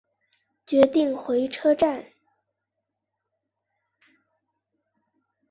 [0.65, 2.05] 决定回车站